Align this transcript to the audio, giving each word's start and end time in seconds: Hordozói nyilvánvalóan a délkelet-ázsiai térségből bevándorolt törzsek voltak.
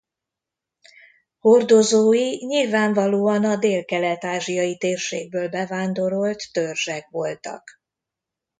Hordozói 1.39 2.37
nyilvánvalóan 2.45 3.45
a 3.45 3.55
délkelet-ázsiai 3.55 4.77
térségből 4.77 5.49
bevándorolt 5.49 6.51
törzsek 6.51 7.09
voltak. 7.09 7.69